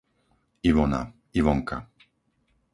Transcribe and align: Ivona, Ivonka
Ivona, 0.69 1.01
Ivonka 1.39 1.77